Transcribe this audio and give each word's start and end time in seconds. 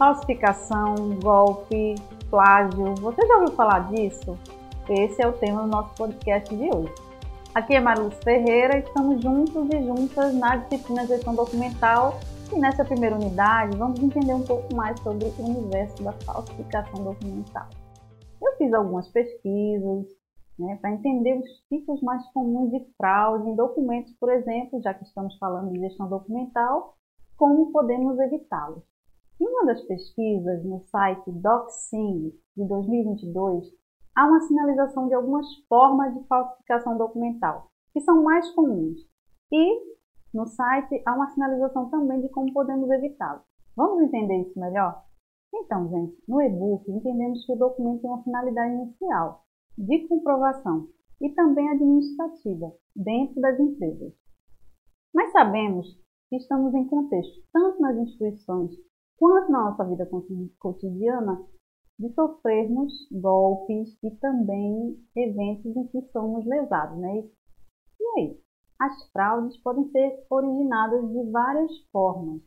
falsificação, 0.00 0.94
golpe, 1.22 1.94
plágio. 2.30 2.94
Você 2.94 3.26
já 3.26 3.34
ouviu 3.34 3.54
falar 3.54 3.80
disso? 3.90 4.34
Esse 4.88 5.22
é 5.22 5.28
o 5.28 5.34
tema 5.34 5.60
do 5.60 5.68
nosso 5.68 5.94
podcast 5.94 6.56
de 6.56 6.74
hoje. 6.74 6.94
Aqui 7.54 7.74
é 7.74 7.80
Mariluz 7.80 8.14
Ferreira, 8.24 8.78
estamos 8.78 9.22
juntos 9.22 9.68
e 9.68 9.82
juntas 9.82 10.34
na 10.36 10.56
disciplina 10.56 11.06
Gestão 11.06 11.34
Documental 11.34 12.18
e 12.50 12.58
nessa 12.58 12.82
primeira 12.82 13.14
unidade 13.14 13.76
vamos 13.76 14.00
entender 14.00 14.32
um 14.32 14.42
pouco 14.42 14.74
mais 14.74 14.98
sobre 15.00 15.26
o 15.26 15.44
universo 15.44 16.02
da 16.02 16.12
falsificação 16.12 17.04
documental. 17.04 17.68
Eu 18.40 18.56
fiz 18.56 18.72
algumas 18.72 19.06
pesquisas 19.08 20.06
né, 20.58 20.78
para 20.80 20.92
entender 20.92 21.34
os 21.34 21.46
tipos 21.68 22.00
mais 22.00 22.26
comuns 22.32 22.70
de 22.70 22.82
fraude 22.96 23.50
em 23.50 23.54
documentos, 23.54 24.14
por 24.14 24.32
exemplo, 24.32 24.80
já 24.80 24.94
que 24.94 25.04
estamos 25.04 25.36
falando 25.36 25.74
de 25.74 25.80
gestão 25.80 26.08
documental, 26.08 26.96
como 27.36 27.70
podemos 27.70 28.18
evitá-los. 28.18 28.89
Em 29.40 29.48
uma 29.48 29.64
das 29.64 29.80
pesquisas 29.84 30.62
no 30.66 30.80
site 30.80 31.32
DocSing 31.32 32.30
de 32.54 32.68
2022, 32.68 33.72
há 34.14 34.26
uma 34.26 34.40
sinalização 34.40 35.08
de 35.08 35.14
algumas 35.14 35.46
formas 35.66 36.12
de 36.12 36.22
falsificação 36.26 36.98
documental, 36.98 37.70
que 37.94 38.02
são 38.02 38.22
mais 38.22 38.50
comuns. 38.50 39.00
E 39.50 39.80
no 40.34 40.46
site 40.46 41.02
há 41.06 41.14
uma 41.14 41.30
sinalização 41.30 41.88
também 41.88 42.20
de 42.20 42.28
como 42.28 42.52
podemos 42.52 42.90
evitá-lo. 42.90 43.40
Vamos 43.74 44.02
entender 44.02 44.42
isso 44.42 44.60
melhor? 44.60 45.06
Então, 45.54 45.88
gente, 45.88 46.22
no 46.28 46.42
e-book 46.42 46.90
entendemos 46.90 47.46
que 47.46 47.52
o 47.54 47.56
documento 47.56 48.02
tem 48.02 48.10
uma 48.10 48.22
finalidade 48.22 48.74
inicial, 48.74 49.46
de 49.78 50.06
comprovação 50.06 50.86
e 51.18 51.30
também 51.30 51.66
administrativa, 51.70 52.74
dentro 52.94 53.40
das 53.40 53.58
empresas. 53.58 54.12
Mas 55.14 55.32
sabemos 55.32 55.98
que 56.28 56.36
estamos 56.36 56.74
em 56.74 56.86
contexto, 56.86 57.42
tanto 57.50 57.80
nas 57.80 57.96
instituições 57.96 58.89
quanto 59.20 59.52
na 59.52 59.64
nossa 59.64 59.84
vida 59.84 60.08
cotidiana, 60.58 61.46
de 61.98 62.08
sofrermos 62.14 62.90
golpes 63.12 63.94
e 64.02 64.10
também 64.12 64.98
eventos 65.14 65.76
em 65.76 65.86
que 65.88 66.00
somos 66.10 66.46
lesados, 66.46 66.98
né? 66.98 67.28
E 68.00 68.04
aí? 68.16 68.40
As 68.80 69.10
fraudes 69.12 69.58
podem 69.58 69.86
ser 69.90 70.24
originadas 70.30 71.06
de 71.12 71.30
várias 71.30 71.70
formas. 71.92 72.40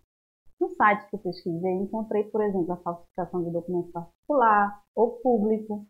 No 0.59 0.67
site 0.69 1.07
que 1.07 1.15
eu 1.15 1.19
pesquisei, 1.19 1.73
encontrei, 1.73 2.23
por 2.23 2.41
exemplo, 2.41 2.73
a 2.73 2.77
falsificação 2.77 3.43
de 3.43 3.51
documento 3.51 3.91
particular 3.91 4.81
ou 4.95 5.19
público, 5.19 5.85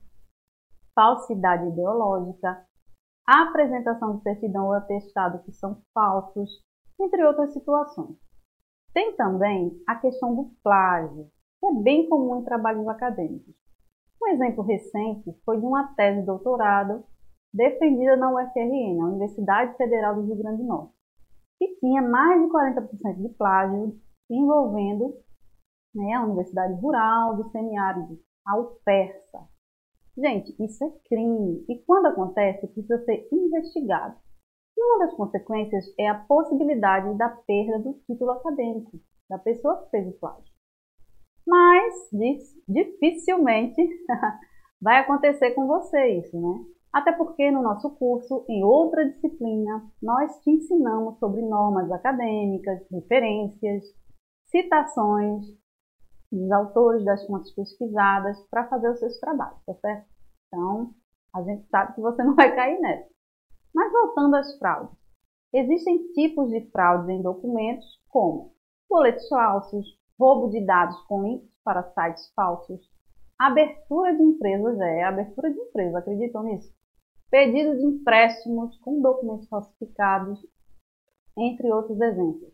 falsidade 0.94 1.70
ideológica, 1.70 2.66
a 3.26 3.44
apresentação 3.44 4.18
de 4.18 4.24
certidão 4.24 4.66
ou 4.66 4.74
atestado 4.74 5.42
que 5.44 5.54
são 5.54 5.82
falsos, 5.94 6.62
entre 7.00 7.24
outras 7.24 7.54
situações. 7.54 8.18
Tem 8.94 9.16
também 9.16 9.82
a 9.88 9.96
questão 9.96 10.36
do 10.36 10.52
plágio, 10.64 11.28
que 11.60 11.66
é 11.66 11.74
bem 11.82 12.08
comum 12.08 12.40
em 12.40 12.44
trabalhos 12.44 12.88
acadêmicos. 12.88 13.56
Um 14.22 14.28
exemplo 14.28 14.64
recente 14.64 15.34
foi 15.44 15.60
de 15.60 15.66
uma 15.66 15.94
tese 15.96 16.22
de 16.22 16.26
doutorado 16.26 17.04
defendida 17.54 18.16
na 18.16 18.32
UFRN, 18.32 19.02
a 19.02 19.06
Universidade 19.06 19.76
Federal 19.78 20.16
do 20.16 20.22
Rio 20.22 20.38
Grande 20.38 20.62
do 20.62 20.68
Norte, 20.68 20.94
que 21.60 21.76
tinha 21.80 22.02
mais 22.02 22.42
de 22.42 22.50
40% 22.50 23.22
de 23.22 23.30
plágio 23.30 24.00
envolvendo 24.30 25.14
né, 25.94 26.14
a 26.14 26.24
Universidade 26.24 26.80
Rural 26.82 27.36
do 27.36 27.50
Semiárido, 27.50 28.20
a 28.46 28.60
UFERSA. 28.60 29.48
Gente, 30.18 30.56
isso 30.64 30.84
é 30.84 30.90
crime 31.08 31.66
e 31.68 31.78
quando 31.86 32.08
acontece 32.08 32.68
precisa 32.68 33.04
ser 33.06 33.28
investigado. 33.32 34.16
Uma 34.84 35.06
das 35.06 35.16
consequências 35.16 35.86
é 35.98 36.08
a 36.08 36.20
possibilidade 36.20 37.18
da 37.18 37.30
perda 37.30 37.80
do 37.80 37.94
título 38.06 38.32
acadêmico 38.32 39.00
da 39.30 39.40
pessoa 39.40 39.82
que 39.84 39.90
fez 39.92 40.08
o 40.08 40.20
plágio. 40.20 40.54
Mas 41.48 41.94
dificilmente 42.68 43.82
vai 44.82 45.00
acontecer 45.00 45.52
com 45.52 45.68
você 45.68 46.20
isso, 46.20 46.40
né? 46.40 46.66
Até 46.92 47.12
porque 47.14 47.50
no 47.50 47.64
nosso 47.64 47.90
curso, 47.96 48.46
em 48.48 48.64
outra 48.64 49.10
disciplina, 49.10 49.90
nós 50.02 50.40
te 50.42 50.52
ensinamos 50.52 51.18
sobre 51.18 51.42
normas 51.42 51.92
acadêmicas, 51.92 52.86
referências, 52.92 53.84
citações 54.52 55.44
dos 56.32 56.52
autores 56.52 57.04
das 57.04 57.26
fontes 57.26 57.52
pesquisadas 57.56 58.40
para 58.50 58.68
fazer 58.68 58.92
os 58.92 59.00
seus 59.00 59.20
trabalhos, 59.20 59.60
tá 59.66 59.74
certo? 59.76 60.08
Então, 60.48 60.94
a 61.34 61.42
gente 61.42 61.68
sabe 61.70 61.96
que 61.96 62.02
você 62.02 62.22
não 62.24 62.36
vai 62.36 62.54
cair 62.54 62.80
nessa. 62.80 63.10
Mas 63.74 63.92
voltando 63.92 64.36
às 64.36 64.58
fraudes. 64.58 64.98
Existem 65.54 66.12
tipos 66.14 66.50
de 66.50 66.70
fraudes 66.72 67.10
em 67.10 67.22
documentos, 67.22 67.86
como 68.10 68.54
boletos 68.90 69.28
falsos, 69.28 69.86
roubo 70.20 70.50
de 70.50 70.66
dados 70.66 71.00
com 71.08 71.24
links 71.24 71.50
para 71.64 71.84
sites 71.94 72.32
falsos, 72.36 72.82
abertura 73.38 74.16
de 74.16 74.24
empresas, 74.24 74.80
é, 74.80 75.04
abertura 75.04 75.52
de 75.52 75.60
empresa, 75.60 76.00
acreditam 76.00 76.44
nisso? 76.44 76.72
Pedido 77.30 77.76
de 77.78 77.86
empréstimos 77.86 78.78
com 78.80 79.02
documentos 79.02 79.48
falsificados, 79.48 80.40
entre 81.38 81.72
outros 81.72 82.00
exemplos. 82.00 82.54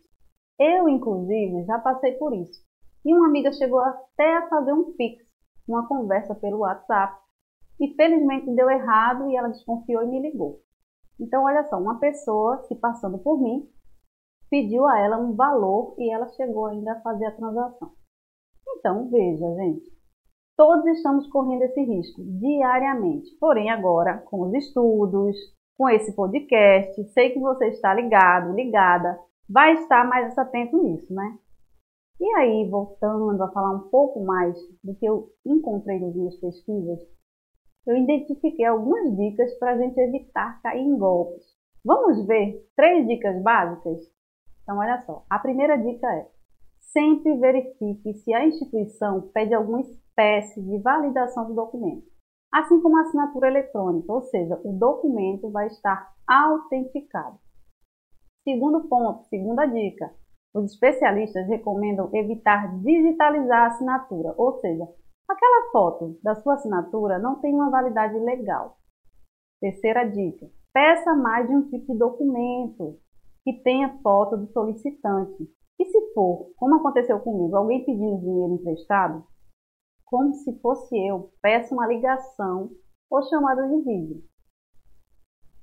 Eu, 0.58 0.88
inclusive, 0.88 1.64
já 1.64 1.78
passei 1.78 2.12
por 2.12 2.34
isso. 2.34 2.62
E 3.04 3.14
uma 3.14 3.28
amiga 3.28 3.52
chegou 3.52 3.80
até 3.80 4.36
a 4.36 4.48
fazer 4.48 4.72
um 4.72 4.92
pix, 4.92 5.24
uma 5.68 5.86
conversa 5.86 6.34
pelo 6.34 6.58
WhatsApp, 6.58 7.18
e 7.78 7.94
felizmente 7.94 8.54
deu 8.54 8.68
errado 8.68 9.30
e 9.30 9.36
ela 9.36 9.48
desconfiou 9.48 10.02
e 10.02 10.06
me 10.06 10.20
ligou. 10.20 10.60
Então, 11.20 11.44
olha 11.44 11.62
só, 11.64 11.78
uma 11.78 12.00
pessoa 12.00 12.62
se 12.62 12.74
passando 12.74 13.18
por 13.18 13.40
mim 13.40 13.68
pediu 14.50 14.86
a 14.86 14.98
ela 14.98 15.18
um 15.18 15.34
valor 15.36 15.94
e 15.98 16.12
ela 16.12 16.26
chegou 16.30 16.66
ainda 16.66 16.92
a 16.92 17.00
fazer 17.02 17.26
a 17.26 17.36
transação. 17.36 17.92
Então, 18.76 19.08
veja, 19.08 19.54
gente, 19.54 19.92
todos 20.56 20.86
estamos 20.86 21.26
correndo 21.28 21.62
esse 21.62 21.82
risco 21.82 22.22
diariamente. 22.24 23.30
Porém, 23.38 23.70
agora, 23.70 24.18
com 24.18 24.40
os 24.40 24.54
estudos, 24.54 25.36
com 25.78 25.88
esse 25.88 26.14
podcast, 26.14 27.04
sei 27.12 27.30
que 27.30 27.38
você 27.38 27.68
está 27.68 27.94
ligado, 27.94 28.54
ligada, 28.54 29.18
vai 29.48 29.74
estar 29.74 30.06
mais 30.08 30.36
atento 30.36 30.82
nisso, 30.82 31.12
né? 31.12 31.38
E 32.20 32.24
aí, 32.36 32.68
voltando 32.68 33.42
a 33.42 33.50
falar 33.50 33.76
um 33.76 33.88
pouco 33.88 34.22
mais 34.24 34.58
do 34.84 34.94
que 34.94 35.06
eu 35.06 35.30
encontrei 35.46 35.98
nas 35.98 36.14
minhas 36.14 36.36
pesquisas, 36.36 36.98
eu 37.86 37.96
identifiquei 37.96 38.64
algumas 38.64 39.16
dicas 39.16 39.52
para 39.58 39.72
a 39.72 39.78
gente 39.78 39.98
evitar 39.98 40.60
cair 40.62 40.82
em 40.82 40.96
golpes. 40.98 41.44
Vamos 41.84 42.26
ver 42.26 42.66
três 42.76 43.06
dicas 43.06 43.42
básicas? 43.42 43.98
Então, 44.62 44.78
olha 44.78 45.00
só. 45.00 45.24
A 45.30 45.38
primeira 45.38 45.76
dica 45.76 46.06
é: 46.06 46.28
sempre 46.80 47.36
verifique 47.38 48.14
se 48.14 48.32
a 48.34 48.46
instituição 48.46 49.30
pede 49.32 49.54
alguma 49.54 49.80
espécie 49.80 50.60
de 50.62 50.78
validação 50.78 51.46
do 51.46 51.54
documento, 51.54 52.06
assim 52.52 52.80
como 52.80 52.98
a 52.98 53.02
assinatura 53.02 53.48
eletrônica, 53.48 54.12
ou 54.12 54.22
seja, 54.22 54.60
o 54.64 54.72
documento 54.72 55.50
vai 55.50 55.66
estar 55.68 56.12
autenticado. 56.26 57.38
Segundo 58.44 58.88
ponto, 58.88 59.24
segunda 59.24 59.66
dica: 59.66 60.12
os 60.54 60.72
especialistas 60.72 61.46
recomendam 61.46 62.10
evitar 62.12 62.78
digitalizar 62.82 63.64
a 63.64 63.66
assinatura, 63.68 64.34
ou 64.36 64.58
seja, 64.60 64.86
aquela 65.30 65.70
foto 65.70 66.18
da 66.22 66.34
sua 66.36 66.54
assinatura 66.54 67.18
não 67.18 67.40
tem 67.40 67.54
uma 67.54 67.70
validade 67.70 68.18
legal. 68.18 68.76
Terceira 69.60 70.04
dica: 70.04 70.50
peça 70.72 71.14
mais 71.14 71.48
de 71.48 71.54
um 71.54 71.68
tipo 71.68 71.92
de 71.92 71.98
documento 71.98 72.98
que 73.44 73.62
tenha 73.62 73.98
foto 74.02 74.36
do 74.36 74.46
solicitante. 74.52 75.48
E 75.78 75.84
se 75.86 76.12
for, 76.12 76.52
como 76.56 76.76
aconteceu 76.76 77.18
comigo, 77.20 77.56
alguém 77.56 77.84
pedindo 77.84 78.20
dinheiro 78.20 78.54
emprestado, 78.54 79.24
como 80.04 80.34
se 80.34 80.58
fosse 80.60 80.94
eu, 81.06 81.30
peça 81.40 81.74
uma 81.74 81.86
ligação 81.86 82.70
ou 83.10 83.22
chamada 83.22 83.66
de 83.68 83.82
vídeo. 83.82 84.22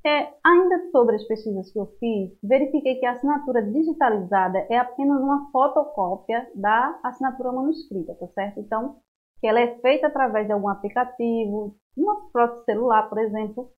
É, 0.05 0.34
ainda 0.44 0.89
sobre 0.89 1.17
as 1.17 1.23
pesquisas 1.25 1.69
que 1.72 1.78
eu 1.78 1.88
fiz, 1.99 2.31
verifiquei 2.41 2.95
que 2.95 3.05
a 3.05 3.11
assinatura 3.11 3.61
digitalizada 3.61 4.59
é 4.69 4.78
apenas 4.78 5.22
uma 5.22 5.52
fotocópia 5.52 6.49
da 6.55 6.97
assinatura 7.03 7.52
manuscrita, 7.52 8.16
tá 8.16 8.28
certo? 8.29 8.59
Então, 8.59 9.02
que 9.39 9.47
ela 9.47 9.59
é 9.59 9.79
feita 9.79 10.07
através 10.07 10.47
de 10.47 10.53
algum 10.53 10.69
aplicativo, 10.69 11.75
um 11.97 12.29
próprio 12.31 12.63
celular, 12.63 13.09
por 13.09 13.17
exemplo, 13.19 13.72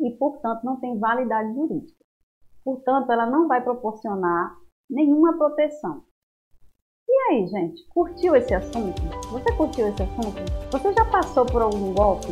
e, 0.00 0.10
portanto, 0.12 0.64
não 0.64 0.80
tem 0.80 0.98
validade 0.98 1.54
jurídica. 1.54 2.02
Portanto, 2.64 3.10
ela 3.10 3.26
não 3.26 3.48
vai 3.48 3.62
proporcionar 3.62 4.56
nenhuma 4.88 5.36
proteção. 5.36 6.02
E 7.08 7.32
aí, 7.32 7.46
gente, 7.46 7.86
curtiu 7.88 8.34
esse 8.36 8.54
assunto? 8.54 9.02
Você 9.30 9.52
curtiu 9.56 9.88
esse 9.88 10.02
assunto? 10.02 10.42
Você 10.70 10.92
já 10.92 11.04
passou 11.06 11.44
por 11.44 11.62
algum 11.62 11.92
golpe? 11.92 12.28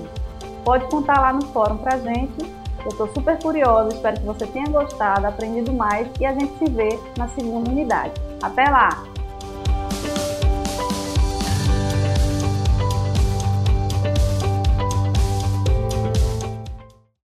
Pode 0.64 0.88
contar 0.90 1.20
lá 1.20 1.32
no 1.32 1.42
fórum 1.48 1.78
pra 1.78 1.98
gente. 1.98 2.60
Eu 2.82 2.88
estou 2.88 3.08
super 3.08 3.38
curiosa, 3.42 3.94
espero 3.94 4.20
que 4.20 4.26
você 4.26 4.46
tenha 4.46 4.70
gostado, 4.70 5.26
aprendido 5.26 5.72
mais 5.72 6.08
e 6.18 6.24
a 6.24 6.32
gente 6.32 6.52
se 6.58 6.70
vê 6.70 6.88
na 7.18 7.28
segunda 7.28 7.70
unidade. 7.70 8.14
Até 8.42 8.64
lá! 8.64 9.19